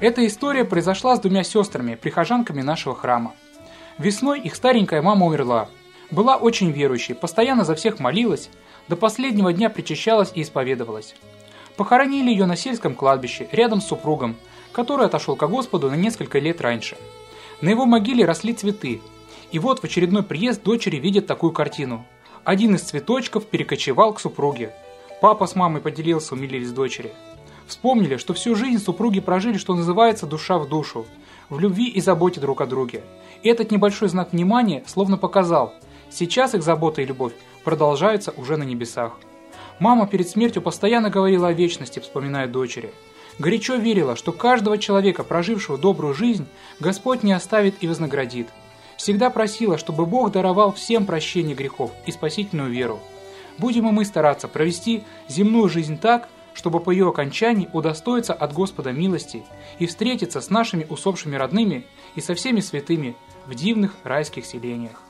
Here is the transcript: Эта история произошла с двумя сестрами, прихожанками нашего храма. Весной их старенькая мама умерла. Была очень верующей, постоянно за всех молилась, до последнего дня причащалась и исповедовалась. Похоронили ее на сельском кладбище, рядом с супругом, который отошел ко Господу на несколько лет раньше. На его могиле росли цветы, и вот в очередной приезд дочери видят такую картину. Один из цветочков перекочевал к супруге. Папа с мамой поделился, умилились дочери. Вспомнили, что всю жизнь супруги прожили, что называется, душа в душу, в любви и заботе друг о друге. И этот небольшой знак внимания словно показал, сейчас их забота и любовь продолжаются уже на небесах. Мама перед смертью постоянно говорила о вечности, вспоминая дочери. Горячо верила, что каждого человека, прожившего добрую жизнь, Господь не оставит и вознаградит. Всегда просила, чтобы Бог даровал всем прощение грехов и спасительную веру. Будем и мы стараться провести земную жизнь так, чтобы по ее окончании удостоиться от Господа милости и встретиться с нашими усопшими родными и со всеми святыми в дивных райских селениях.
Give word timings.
Эта 0.00 0.26
история 0.26 0.66
произошла 0.66 1.16
с 1.16 1.20
двумя 1.20 1.44
сестрами, 1.44 1.94
прихожанками 1.94 2.60
нашего 2.60 2.94
храма. 2.94 3.32
Весной 3.96 4.38
их 4.40 4.54
старенькая 4.54 5.00
мама 5.00 5.24
умерла. 5.24 5.68
Была 6.10 6.36
очень 6.36 6.70
верующей, 6.70 7.14
постоянно 7.14 7.64
за 7.64 7.74
всех 7.74 8.00
молилась, 8.00 8.50
до 8.88 8.96
последнего 8.96 9.50
дня 9.54 9.70
причащалась 9.70 10.32
и 10.34 10.42
исповедовалась. 10.42 11.14
Похоронили 11.78 12.28
ее 12.28 12.44
на 12.44 12.54
сельском 12.54 12.94
кладбище, 12.94 13.48
рядом 13.50 13.80
с 13.80 13.86
супругом, 13.86 14.36
который 14.72 15.06
отошел 15.06 15.36
ко 15.36 15.46
Господу 15.46 15.90
на 15.90 15.94
несколько 15.94 16.38
лет 16.38 16.60
раньше. 16.60 16.98
На 17.62 17.70
его 17.70 17.86
могиле 17.86 18.26
росли 18.26 18.52
цветы, 18.52 19.00
и 19.54 19.58
вот 19.60 19.78
в 19.78 19.84
очередной 19.84 20.24
приезд 20.24 20.64
дочери 20.64 20.96
видят 20.96 21.28
такую 21.28 21.52
картину. 21.52 22.04
Один 22.42 22.74
из 22.74 22.82
цветочков 22.82 23.46
перекочевал 23.46 24.12
к 24.12 24.18
супруге. 24.18 24.74
Папа 25.20 25.46
с 25.46 25.54
мамой 25.54 25.80
поделился, 25.80 26.34
умилились 26.34 26.72
дочери. 26.72 27.12
Вспомнили, 27.68 28.16
что 28.16 28.34
всю 28.34 28.56
жизнь 28.56 28.82
супруги 28.82 29.20
прожили, 29.20 29.56
что 29.56 29.76
называется, 29.76 30.26
душа 30.26 30.58
в 30.58 30.68
душу, 30.68 31.06
в 31.50 31.60
любви 31.60 31.86
и 31.86 32.00
заботе 32.00 32.40
друг 32.40 32.62
о 32.62 32.66
друге. 32.66 33.02
И 33.44 33.48
этот 33.48 33.70
небольшой 33.70 34.08
знак 34.08 34.32
внимания 34.32 34.82
словно 34.88 35.18
показал, 35.18 35.72
сейчас 36.10 36.56
их 36.56 36.64
забота 36.64 37.02
и 37.02 37.06
любовь 37.06 37.34
продолжаются 37.62 38.34
уже 38.36 38.56
на 38.56 38.64
небесах. 38.64 39.12
Мама 39.78 40.08
перед 40.08 40.28
смертью 40.28 40.62
постоянно 40.62 41.10
говорила 41.10 41.46
о 41.46 41.52
вечности, 41.52 42.00
вспоминая 42.00 42.48
дочери. 42.48 42.92
Горячо 43.38 43.76
верила, 43.76 44.16
что 44.16 44.32
каждого 44.32 44.78
человека, 44.78 45.22
прожившего 45.22 45.78
добрую 45.78 46.12
жизнь, 46.12 46.46
Господь 46.80 47.22
не 47.22 47.32
оставит 47.32 47.76
и 47.84 47.86
вознаградит. 47.86 48.48
Всегда 49.04 49.28
просила, 49.28 49.76
чтобы 49.76 50.06
Бог 50.06 50.32
даровал 50.32 50.72
всем 50.72 51.04
прощение 51.04 51.54
грехов 51.54 51.90
и 52.06 52.10
спасительную 52.10 52.70
веру. 52.70 53.00
Будем 53.58 53.86
и 53.86 53.92
мы 53.92 54.06
стараться 54.06 54.48
провести 54.48 55.04
земную 55.28 55.68
жизнь 55.68 55.98
так, 55.98 56.30
чтобы 56.54 56.80
по 56.80 56.90
ее 56.90 57.10
окончании 57.10 57.68
удостоиться 57.74 58.32
от 58.32 58.54
Господа 58.54 58.92
милости 58.92 59.44
и 59.78 59.84
встретиться 59.84 60.40
с 60.40 60.48
нашими 60.48 60.86
усопшими 60.88 61.36
родными 61.36 61.84
и 62.14 62.22
со 62.22 62.34
всеми 62.34 62.60
святыми 62.60 63.14
в 63.44 63.54
дивных 63.54 63.94
райских 64.04 64.46
селениях. 64.46 65.02